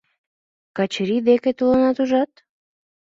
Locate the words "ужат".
2.03-2.31